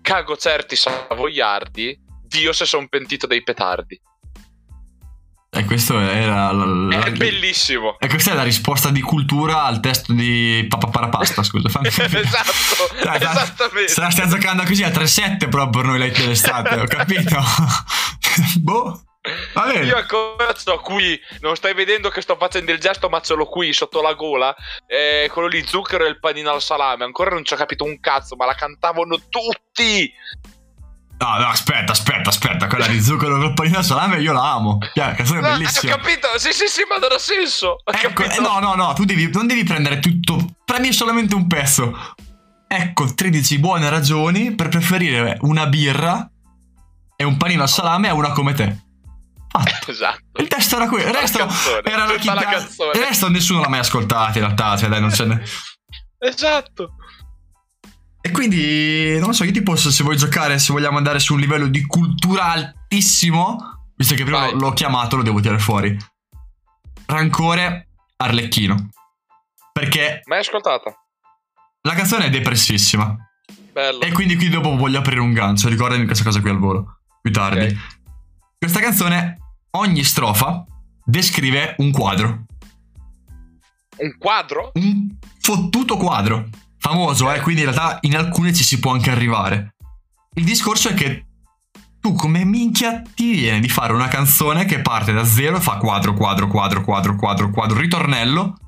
[0.00, 4.00] cago certi savoiardi, Dio se sono pentito dei petardi.
[5.54, 7.96] E questo era la, la- È bellissimo.
[7.98, 11.68] E questa è la risposta di cultura al testo di Papa Parapasta, scusa.
[11.68, 12.20] fammi capire.
[12.20, 13.88] esatto, Dai, esattamente.
[13.88, 17.36] Se la stiamo giocando così a 3-7 proprio per noi late dell'estate, ho capito?
[18.60, 19.02] boh.
[19.54, 19.86] Va bene.
[19.86, 23.46] Io ancora sto qui, non stai vedendo che sto facendo il gesto, ma ce l'ho
[23.46, 24.54] qui sotto la gola.
[24.86, 27.04] Eh, quello lì, zucchero e il panino al salame.
[27.04, 30.12] Ancora non ci ho capito un cazzo, ma la cantavano tutti.
[31.18, 32.66] No, no, aspetta, aspetta, aspetta.
[32.66, 34.78] Quella di zucchero col panino al salame io la amo.
[34.92, 35.94] Chiaro, canzone Ah, bellissima.
[35.94, 37.76] Ho capito, sì, sì, sì, ma non ha senso.
[37.82, 40.56] Ho Ecco, eh, no, no, no, tu devi, non devi prendere tutto.
[40.64, 42.14] Prendi solamente un pezzo.
[42.66, 46.28] Ecco 13 buone ragioni per preferire una birra
[47.16, 48.82] e un panino al salame a una come te.
[49.48, 49.90] Fatto.
[49.92, 50.40] Esatto.
[50.40, 51.08] Il testo era quello.
[51.08, 52.90] Il resto La canzone, era la la canzone.
[52.94, 54.76] Il resto nessuno l'ha mai ascoltato in realtà.
[54.76, 55.42] Cioè, dai, non ce ne.
[56.18, 56.94] Esatto.
[58.26, 61.34] E quindi, non lo so, io tipo se, se vuoi giocare, se vogliamo andare su
[61.34, 64.54] un livello di cultura altissimo, visto che prima Vai.
[64.58, 65.94] l'ho chiamato, lo devo tirare fuori.
[67.04, 68.88] Rancore Arlecchino.
[69.72, 70.94] Perché Mai ascoltata?
[71.82, 73.14] la canzone è depressissima.
[73.72, 74.00] Bello.
[74.00, 77.30] E quindi qui dopo voglio aprire un gancio, ricordami questa cosa qui al volo, più
[77.30, 77.66] tardi.
[77.66, 77.76] Ok.
[78.58, 79.36] Questa canzone,
[79.72, 80.64] ogni strofa
[81.04, 82.44] descrive un quadro.
[83.98, 84.70] Un quadro?
[84.74, 86.48] Un fottuto quadro.
[86.84, 89.76] Famoso, eh, quindi in realtà in alcune ci si può anche arrivare.
[90.34, 91.24] Il discorso è che
[91.98, 95.78] tu come minchia ti viene di fare una canzone che parte da zero e fa
[95.78, 98.58] quadro, quadro, quadro, quadro, quadro, quadro, ritornello.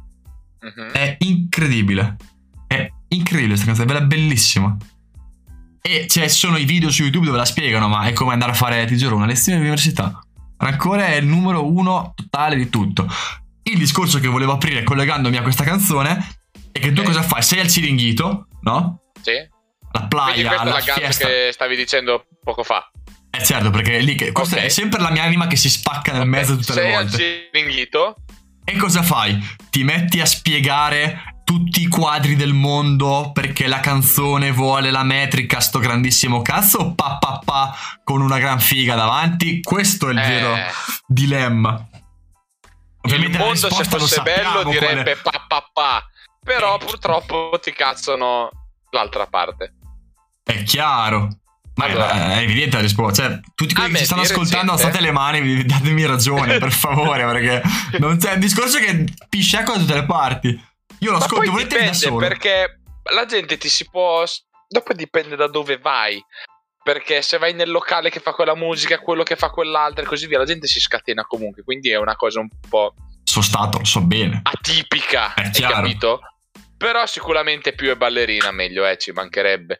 [0.62, 0.92] Mhm.
[0.92, 2.16] È incredibile.
[2.66, 4.74] È incredibile questa canzone, è bella bellissima.
[5.82, 8.54] E cioè, sono i video su YouTube dove la spiegano, ma è come andare a
[8.54, 10.18] fare, ti giuro, una lezione all'università.
[10.56, 13.06] Rancore è il numero uno totale di tutto.
[13.64, 16.44] Il discorso che volevo aprire collegandomi a questa canzone
[16.76, 17.42] è che tu cosa fai?
[17.42, 19.00] Sei al Ciringhito, no?
[19.22, 19.32] Sì.
[19.92, 21.26] La playa, questa è alla la canzone fiesta.
[21.26, 22.90] che stavi dicendo poco fa.
[23.30, 24.62] Eh certo, perché lì che, questa Ok.
[24.62, 27.48] è sempre la mia anima che si spacca nel mezzo tutte Sei le al volte.
[27.52, 28.16] ciringhito?
[28.64, 29.38] E cosa fai?
[29.70, 35.60] Ti metti a spiegare tutti i quadri del mondo perché la canzone vuole la metrica,
[35.60, 39.60] sto grandissimo cazzo, o pa pa pa con una gran figa davanti?
[39.62, 40.56] Questo è il Eh, vero
[41.06, 41.88] dilemma.
[41.92, 42.00] il
[43.02, 46.04] Ovviamente la mondo se fosse bello direbbe pa pa pa.
[46.46, 48.50] Però purtroppo ti cazzano
[48.90, 49.74] l'altra parte.
[50.44, 51.28] È chiaro.
[51.74, 52.36] Ma Allora.
[52.36, 53.24] è evidente la risposta.
[53.28, 57.62] Cioè, tutti quelli che ci stanno ascoltando, alzate le mani, datemi ragione, per favore, perché
[57.98, 60.64] non c'è il discorso che pisciacco da tutte le parti.
[61.00, 62.16] Io lo ascolto, volete da solo.
[62.18, 62.80] perché
[63.12, 64.22] la gente ti si può.
[64.68, 66.22] Dopo dipende da dove vai.
[66.82, 70.28] Perché se vai nel locale che fa quella musica, quello che fa quell'altra e così
[70.28, 71.64] via, la gente si scatena comunque.
[71.64, 74.40] Quindi è una cosa un po' Sono stato, lo so bene.
[74.44, 75.34] atipica.
[75.34, 75.74] È hai chiaro.
[75.74, 76.20] capito?
[76.76, 79.78] Però sicuramente più è ballerina, meglio è, ci mancherebbe.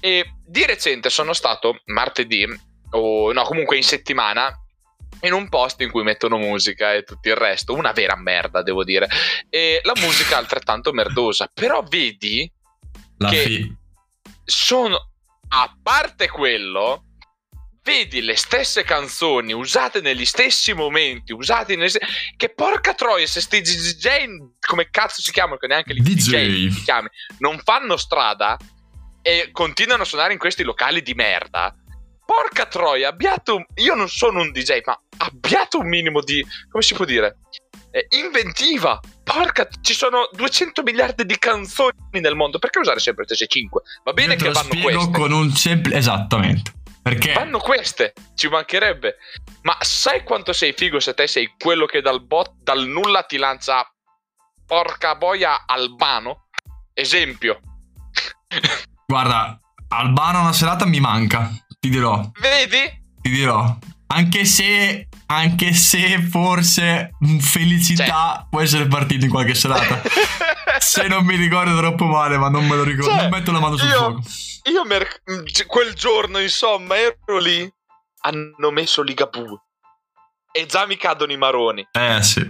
[0.00, 2.46] E di recente sono stato martedì,
[2.90, 4.52] o no, comunque in settimana,
[5.22, 7.74] in un posto in cui mettono musica e tutto il resto.
[7.74, 9.08] Una vera merda, devo dire.
[9.48, 11.50] E la musica è altrettanto merdosa.
[11.52, 12.50] Però vedi,
[13.18, 13.76] La Che- fi-
[14.44, 15.10] sono.
[15.48, 17.04] A parte quello.
[17.90, 21.98] Vedi le stesse canzoni usate negli stessi momenti, usate negli st-
[22.36, 24.06] che porca troia, se sti DJ,
[24.64, 26.14] come cazzo si chiamano, che neanche li DJ.
[26.14, 28.56] DJ si chiami, non fanno strada
[29.22, 31.74] e continuano a suonare in questi locali di merda.
[32.24, 33.64] Porca troia, abbiate un...
[33.74, 36.46] Io non sono un DJ, ma abbiate un minimo di...
[36.70, 37.38] come si può dire?
[37.90, 39.00] Eh, inventiva.
[39.24, 42.60] Porca, ci sono 200 miliardi di canzoni nel mondo.
[42.60, 43.82] Perché usare sempre le stesse 5?
[44.04, 45.10] Va bene Io che lo vanno queste.
[45.10, 45.96] con un semplice...
[45.98, 46.78] Esattamente.
[47.02, 47.32] Perché...
[47.32, 49.16] Vanno queste, ci mancherebbe.
[49.62, 53.36] Ma sai quanto sei figo se te sei quello che dal, bot, dal nulla ti
[53.36, 53.90] lancia
[54.66, 56.48] porca boia Albano?
[56.92, 57.60] Esempio.
[59.06, 59.58] Guarda,
[59.88, 61.50] Albano una serata mi manca.
[61.80, 62.30] Ti dirò.
[62.38, 63.02] Vedi?
[63.20, 63.76] Ti dirò.
[64.08, 65.08] Anche se...
[65.32, 68.46] Anche se forse mm, felicità Cioè.
[68.50, 70.02] può essere partito in qualche serata.
[70.80, 73.10] se non mi ricordo troppo male, ma non me lo ricordo.
[73.10, 74.20] Cioè, non metto la mano sul io- fuoco.
[74.64, 75.22] Io mer-
[75.66, 77.68] quel giorno, insomma, ero lì.
[78.22, 79.60] Hanno messo Ligabue.
[80.52, 81.86] E già mi cadono i maroni.
[81.92, 82.40] Eh sì.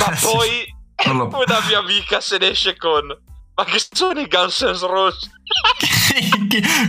[0.00, 0.26] Ma Eh, sì.
[0.26, 0.74] poi
[1.04, 3.06] Non lo- una mia amica se ne esce con.
[3.54, 5.30] Ma che sono i Guns N' Roses?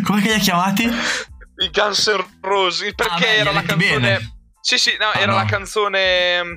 [0.05, 0.83] Come li hai chiamati?
[0.85, 2.93] I Guns N' Roses.
[2.95, 3.99] Perché Ah, beh, era la canzone.
[3.99, 4.31] bene.
[4.65, 5.37] Sì, sì, no, Ah, era no.
[5.37, 6.41] la canzone.
[6.43, 6.53] mm,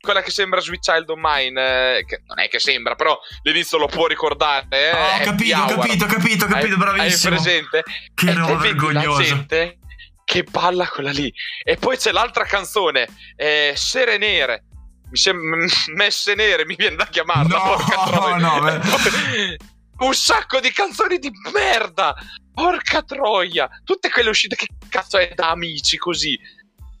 [0.00, 1.60] Quella che sembra Sweet Child of Mine.
[1.98, 4.66] eh, che non è che sembra, però l'inizio lo può ricordare.
[4.70, 7.34] Eh, Oh, ho capito, ho capito, ho capito, ho capito, Hai- bravissimo.
[7.36, 7.82] Hai presente?
[8.14, 9.44] Che roba vergognosa.
[10.24, 11.30] che balla quella lì.
[11.62, 13.06] E poi c'è l'altra canzone,
[13.36, 14.64] eh, Sere Nere.
[15.10, 17.58] Mi sembra Messe Nere, mi viene da chiamarla.
[17.58, 18.36] No, porca troia.
[18.36, 19.56] no, poi-
[20.06, 22.14] Un sacco di canzoni di merda.
[22.54, 23.68] Porca troia.
[23.84, 26.38] Tutte quelle uscite che cazzo è da amici così.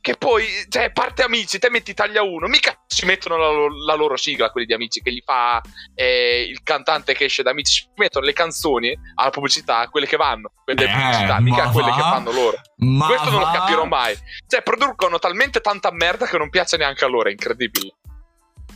[0.02, 3.50] Che poi, cioè, parte amici, te metti taglia uno, mica ci mettono la,
[3.86, 5.60] la loro sigla, quelli di amici, che gli fa
[5.94, 10.16] eh, il cantante che esce da amici, ci mettono le canzoni alla pubblicità, quelle che
[10.16, 11.94] vanno, quelle Eh, pubblicità, mica ma quelle va?
[11.96, 12.56] che fanno loro.
[12.78, 13.52] Ma Questo non lo va?
[13.52, 14.16] capirò mai.
[14.46, 17.94] Cioè, producono talmente tanta merda che non piace neanche a loro, è incredibile.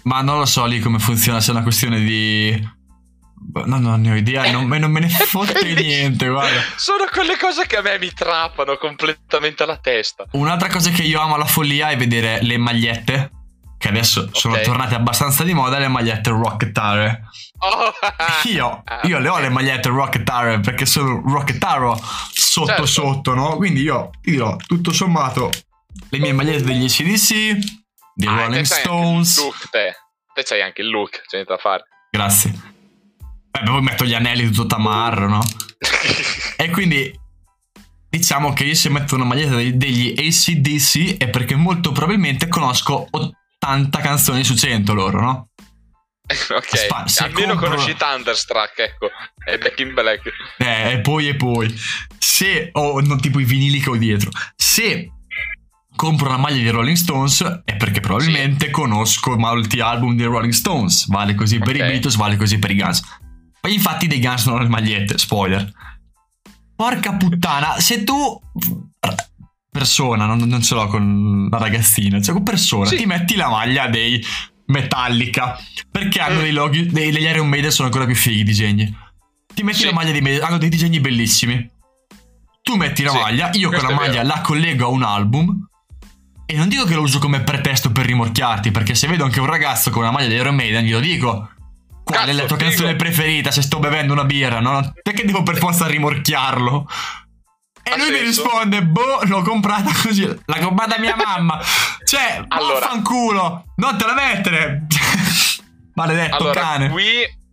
[0.03, 2.83] Ma non lo so lì come funziona, se è una questione di...
[3.67, 6.61] No, non ne ho idea, non, me- non me ne fotte niente, guarda.
[6.77, 10.25] Sono quelle cose che a me mi trappano completamente la testa.
[10.33, 13.31] Un'altra cosa che io amo alla follia è vedere le magliette,
[13.79, 14.63] che adesso sono Ok.
[14.63, 17.29] tornate abbastanza di moda, le magliette rockettare.
[17.59, 17.93] Oh,
[18.51, 21.97] Io, io le ho le magliette rockettare perché sono rockettaro
[22.33, 22.87] sotto Certo.
[22.87, 23.57] sotto, no?
[23.57, 25.51] Quindi io ti dirò, tutto sommato,
[26.11, 27.33] le mie magliette degli ACDC,
[28.15, 29.37] dei Ah, Rolling Stones.
[29.37, 29.95] il look, te.
[30.35, 31.85] Te c'hai anche il look, c'è niente da fare.
[32.11, 32.73] Grazie.
[33.55, 35.43] Beh, poi metto gli anelli tutto tamarro, no?
[36.57, 37.13] E quindi
[38.09, 44.01] diciamo che io se metto una maglietta degli, ACDC è perché molto probabilmente conosco 80
[44.01, 45.49] canzoni su 100 loro, no?
[46.27, 49.11] ok, se almeno compro- conosci Thunderstruck, ecco.
[49.47, 50.33] E Back in Black.
[50.59, 51.75] Eh, e poi e poi.
[52.19, 54.31] Se ho no, tipo i vinili che ho dietro.
[54.57, 55.11] Se
[55.95, 61.09] compro una maglia di Rolling Stones è perché probabilmente conosco molti album dei Rolling Stones.
[61.09, 61.75] Vale così per Ok.
[61.75, 63.03] i Beatles, vale così per i Guns.
[63.65, 65.73] Poi infatti dei Guns non le magliette, spoiler.
[66.77, 68.39] Porca puttana, se tu
[69.71, 72.97] persona, non, non ce l'ho con la ragazzina, cioè con persona, Sì.
[72.99, 74.23] ti metti la maglia dei
[74.67, 75.59] Metallica
[75.91, 76.43] perché hanno Mm.
[76.43, 78.95] dei loghi dei, degli Iron Maiden sono ancora più fighi i disegni.
[79.55, 79.85] Ti metti Sì.
[79.87, 81.67] la maglia dei Maiden, hanno dei disegni bellissimi.
[82.61, 85.03] Tu metti la Sì, maglia, io con questo la è maglia la collego a un
[85.05, 85.69] album.
[86.45, 89.47] E non dico che lo uso come pretesto per rimorchiarti, perché se vedo anche un
[89.47, 91.49] ragazzo con una maglia di Iron Maiden, glielo dico.
[92.05, 92.69] Qual è la tua figo.
[92.71, 94.61] canzone preferita se sto bevendo una birra?
[94.61, 94.93] No?
[95.03, 96.87] Perché devo per forza rimorchiarlo?
[97.83, 98.43] E Ha lui mi senso.
[98.43, 100.23] risponde: Boh, l'ho comprata così.
[100.25, 101.61] L'ha comprata mia mamma.
[102.05, 102.79] Cioè, Allora.
[102.81, 104.87] vaffanculo, non te la mettere.
[105.95, 106.89] Maledetto Allora, cane.
[106.89, 107.07] qui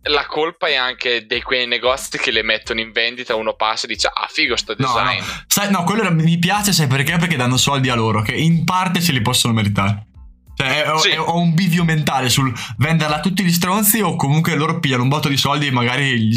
[0.06, 3.88] la colpa è anche di quei negozi che le mettono in vendita, uno passa e
[3.88, 5.18] dice ah figo sto No, design.
[5.20, 5.24] no.
[5.46, 7.16] Sai, no, quello mi piace, sai perché?
[7.18, 10.06] Perché danno soldi a loro, che in parte se li possono meritare.
[10.54, 11.10] Cioè, ho, Sì.
[11.16, 15.08] ho un bivio mentale sul venderla a tutti gli stronzi o comunque loro pigliano un
[15.08, 16.36] botto di soldi e magari gli,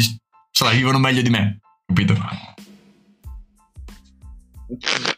[0.50, 1.60] se la vivono meglio di me.
[1.86, 2.14] Capito?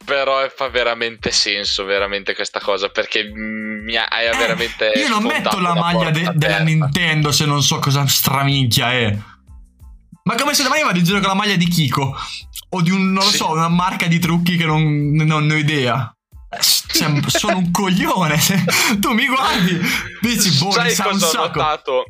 [0.05, 4.93] Però fa veramente senso, veramente questa cosa, perché mi ha- hai Eh, veramente...
[4.95, 6.59] io non metto la maglia de- della.
[6.59, 9.17] Nintendo se non so cosa straminchia è.
[10.25, 12.15] Ma come se domani vado in giro con la maglia di Kiko
[12.71, 13.37] o di un, non lo Sì.
[13.39, 16.13] so, una marca di trucchi che non, non ne ho idea.
[16.51, 18.39] Cioè, sono un coglione.
[18.99, 19.79] tu mi guardi,
[20.21, 21.59] dici, boh, Sai sa cosa ho sacco.
[21.59, 22.05] notato?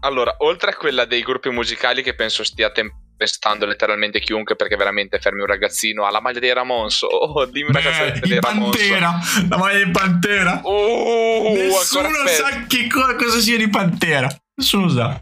[0.00, 5.18] Allora, oltre a quella dei gruppi musicali che penso stia tempestando letteralmente chiunque perché veramente
[5.18, 7.02] fermi un ragazzino alla maglia dei Ramones.
[7.02, 8.76] Oh, dimmi una canzone dei Ramones.
[8.76, 10.60] Pantera, la maglia di Pantera.
[10.62, 14.28] Oh, Nessuno sa che co- cosa sia di Pantera.
[14.54, 15.18] Nessuno sa.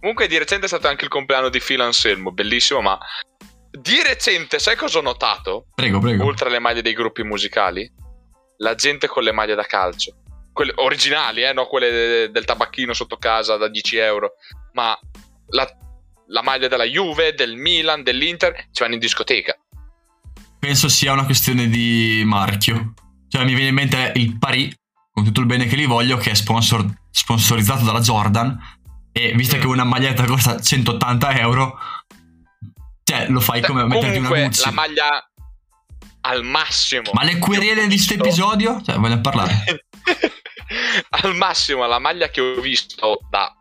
[0.00, 2.98] Comunque di recente è stato anche il compleanno di Phil Anselmo, bellissimo, ma
[3.70, 5.66] di recente sai cosa ho notato?
[5.74, 6.24] Prego, prego.
[6.24, 7.90] Oltre alle maglie dei gruppi musicali,
[8.58, 10.14] la gente con le maglie da calcio.
[10.52, 14.32] Quelle originali, eh, no quelle de- del tabacchino sotto casa da 10 euro,
[14.74, 14.96] ma
[15.48, 15.68] la,
[16.28, 19.56] la maglia della Juve, del Milan, dell'Inter, ci vanno in discoteca.
[20.58, 22.94] Penso sia una questione di marchio.
[23.28, 24.74] Cioè, mi viene in mente il Paris,
[25.12, 28.56] con tutto il bene che li voglio, che è sponsor- sponsorizzato dalla Jordan.
[29.12, 29.60] E visto Mm.
[29.60, 31.78] che una maglietta costa 180 euro,
[33.04, 34.64] cioè lo fai come metterti una Comunque, Gucci.
[34.64, 35.30] la maglia
[36.26, 37.10] al massimo.
[37.12, 38.80] Ma le querele di questo episodio?
[38.82, 39.86] Cioè, voglio parlare.
[41.22, 43.54] al massimo la maglia che ho visto da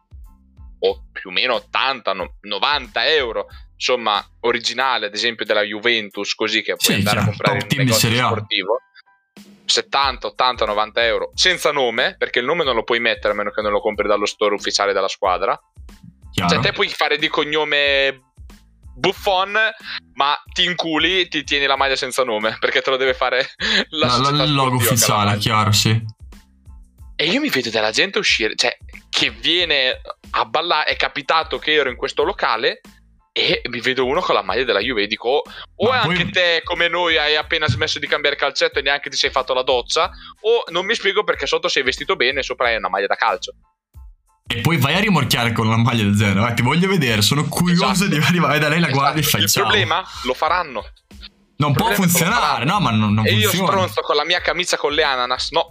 [0.86, 6.62] o più o meno 80, no- 90 euro, insomma, originale, ad esempio della Juventus, così
[6.62, 8.78] che puoi Sì, andare a chiaro, comprare in un negozio sportivo.
[9.66, 13.50] 70, 80, 90 euro senza nome, perché il nome non lo puoi mettere a meno
[13.52, 15.58] che non lo compri dallo store ufficiale della squadra.
[16.32, 16.50] Chiaro.
[16.50, 18.33] Cioè, te puoi fare di cognome
[18.96, 19.58] Buffon,
[20.14, 23.50] ma ti inculi, ti tieni la maglia senza nome, perché te lo deve fare
[23.90, 26.02] la, la- società il logo ufficiale, chiaro, sì.
[27.16, 28.76] E io mi vedo della gente uscire, cioè,
[29.10, 30.02] che viene
[30.32, 30.90] a ballare.
[30.90, 32.82] È capitato che ero in questo locale
[33.32, 35.44] e mi vedo uno con la maglia della Juve e dico: "Oh,
[35.76, 39.10] o Ma anche poi- te, come noi, hai appena smesso di cambiare calcetto e neanche
[39.10, 40.10] ti sei fatto la doccia,
[40.42, 43.16] o non mi spiego perché sotto sei vestito bene e sopra hai una maglia da
[43.16, 43.54] calcio.
[44.46, 46.46] E poi vai a rimorchiare con la maglia del zero.
[46.48, 48.10] Eh, ti voglio vedere, sono curioso Esatto.
[48.10, 49.38] di arrivare da lei la guardi e Esatto.
[49.38, 49.64] fai Il ciao.
[49.64, 50.84] problema lo faranno.
[51.58, 53.68] non può funzionare, no, ma non, non e io funziona.
[53.72, 55.68] stronzo con la mia camicia con le ananas, no.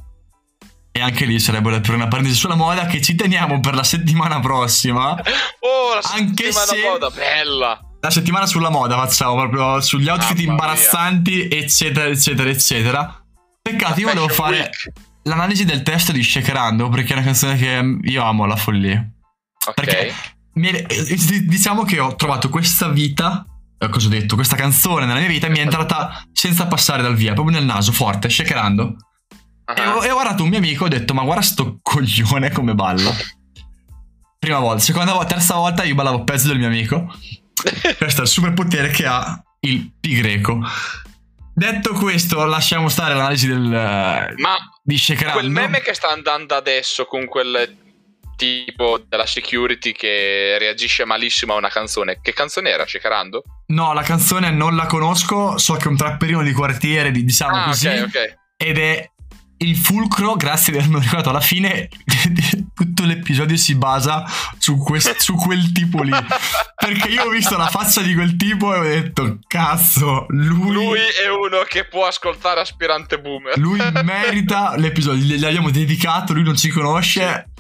[0.91, 3.83] E anche lì sarebbe da aprire una parentesi sulla moda che ci teniamo per la
[3.85, 5.15] settimana prossima.
[5.65, 7.81] Oh, la Anche settimana se- moda, bella.
[8.01, 10.49] La settimana sulla moda facciamo proprio sugli outfit mia.
[10.51, 13.25] imbarazzanti, eccetera, eccetera, eccetera.
[13.63, 14.93] Peccato, io volevo fare Week.
[15.25, 19.05] L'analisi del testo di Shakerando perché è una canzone che io amo la follia.
[19.67, 19.75] Ok.
[19.75, 20.15] Perché
[20.55, 23.45] mi eh, diciamo che ho trovato questa vita,
[23.79, 27.15] eh, cosa ho detto, questa canzone nella mia vita mi è entrata senza passare dal
[27.15, 28.97] via, proprio nel naso, forte, shakerando.
[29.75, 29.97] E, Ah.
[29.97, 32.75] ho, e ho guardato un mio amico e ho detto, ma guarda sto coglione come
[32.75, 33.15] balla.
[34.39, 37.15] Prima volta, seconda volta, terza volta io ballavo peggio del mio amico.
[37.97, 40.61] Questo è il superpotere che ha il pi greco.
[41.55, 45.39] Detto questo, lasciamo stare l'analisi del, eh, Ma di shakerando.
[45.39, 47.79] quel meme che sta andando adesso con quel
[48.37, 52.19] tipo della security che reagisce malissimo a una canzone.
[52.21, 52.85] Che canzone era?
[52.87, 53.43] Shakerando?
[53.69, 57.57] No, la canzone non la conosco, so che è un trapperino di quartiere, di- diciamo
[57.57, 57.87] Ah, così.
[57.89, 58.37] ok, ok.
[58.57, 59.11] Ed è
[59.63, 61.89] il fulcro, grazie di avermi ricordato alla fine,
[62.75, 64.25] tutto l'episodio si basa
[64.59, 66.11] su, quest- su quel tipo lì.
[66.11, 70.73] Perché io ho visto la faccia di quel tipo e ho detto, cazzo, lui...
[70.73, 73.57] Lui è uno che può ascoltare aspirante boomer.
[73.59, 77.51] Lui merita l'episodio, gli abbiamo dedicato, lui non ci conosce.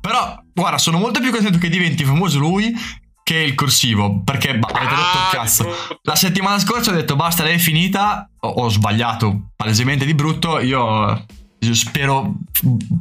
[0.00, 2.74] Però, guarda, sono molto più contento che diventi famoso lui
[3.22, 4.22] che il corsivo.
[4.24, 5.62] Perché bah, avete rotto il Ah, cazzo.
[5.64, 6.00] di brutto.
[6.04, 8.28] La settimana scorsa ho detto basta, lei è finita.
[8.40, 10.58] Ho, ho sbagliato palesemente di brutto.
[10.58, 11.26] Io
[11.74, 12.32] spero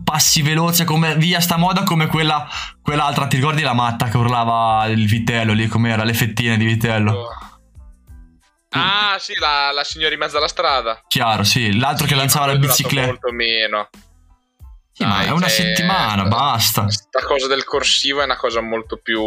[0.04, 2.48] passi veloce come via sta moda come quella
[2.82, 3.28] quell'altra.
[3.28, 5.67] Ti ricordi la matta che urlava il vitello lì?
[5.67, 6.04] Com'era?
[6.04, 7.28] Le fettine di vitello.
[8.72, 11.02] Ah, sì, la, la signora in mezzo alla strada.
[11.08, 11.78] Chiaro, sì.
[11.78, 13.08] L'altro che Sì, lanciava ma la bicicletta.
[13.08, 13.89] Molto meno.
[14.91, 16.84] Sì, ma Dai, è una cioè, settimana, basta.
[16.84, 19.22] Questa cosa del corsivo è una cosa molto più.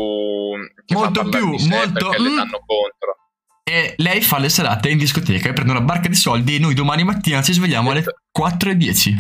[0.85, 2.37] Che Molto più, sé molto- Perché le mm.
[2.37, 3.17] danno contro.
[3.65, 6.75] E lei fa le serate in discoteca e prende una barca di soldi e noi
[6.75, 8.03] domani mattina ci svegliamo alle
[8.37, 9.13] 4.10.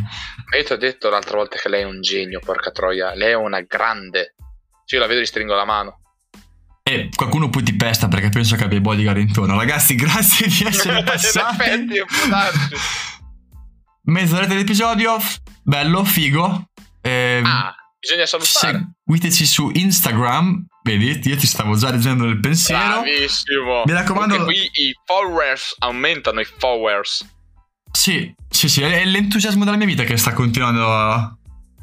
[0.51, 3.15] Ma io ti ho detto l'altra volta che lei è un genio, porca troia.
[3.15, 4.35] Lei è una grande.
[4.85, 6.01] Sì, io la vedo e gli stringo la mano.
[6.83, 9.57] E qualcuno poi ti pesta perché penso che abbia i bodyguard intorno.
[9.57, 11.63] Ragazzi, grazie di essere passati.
[11.63, 12.01] effetti.
[14.05, 15.17] Mezz'oretta d'episodio,
[15.63, 16.65] bello, figo.
[17.03, 18.95] Ehm, Ah, bisogna salutare.
[19.05, 20.67] seguiteci su Instagram.
[20.83, 23.03] Vedi, io ti stavo già leggendo nel pensiero.
[23.03, 23.83] Bravissimo.
[23.85, 27.25] Mi raccomando- Perché qui i followers aumentano i followers.
[27.93, 31.37] Sì, sì, sì, è l'entusiasmo della mia vita che sta continuando a...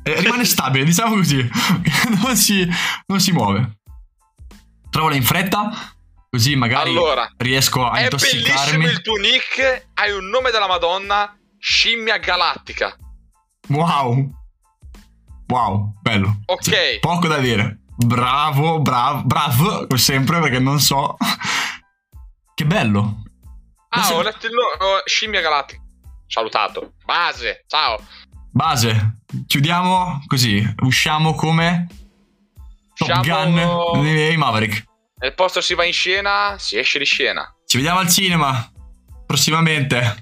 [0.04, 1.38] eh, rimane stabile, diciamo così.
[2.24, 2.68] non, si,
[3.06, 3.78] non si muove.
[4.90, 5.70] Trovala in fretta,
[6.30, 8.86] così magari Allora, riesco a è bellissimo intossicarmi.
[8.86, 9.88] il tuo nick.
[9.94, 11.38] Hai un nome della Madonna.
[11.58, 12.96] Scimmia galattica.
[13.68, 14.30] Wow.
[15.48, 16.40] Wow, bello.
[16.46, 16.62] Ok.
[16.64, 17.80] Cioè, poco da dire.
[18.06, 21.18] Bravo, bravo, bravo, come sempre perché non so.
[22.56, 23.24] che bello.
[23.90, 25.02] Ah, Adesso- ho letto il nome.
[25.06, 25.82] Scimmia galattica.
[26.28, 26.94] Salutato.
[27.04, 27.66] Base.
[27.68, 27.98] Ciao.
[28.52, 31.88] Base, chiudiamo così, usciamo come
[32.96, 34.84] Top Usciamo- Gun dei Maverick.
[35.22, 37.54] Nel posto si va in scena, si esce di scena.
[37.66, 38.72] Ci vediamo al cinema
[39.26, 40.20] prossimamente.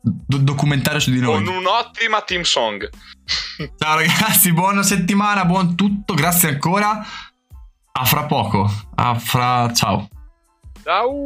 [0.00, 1.44] Do- documentario su di noi.
[1.44, 2.88] Con un'ottima team song.
[3.76, 7.04] Ciao ragazzi, buona settimana, buon tutto, grazie ancora.
[7.92, 8.70] A fra poco.
[8.94, 10.08] A fra ciao.
[10.82, 11.16] Ciao.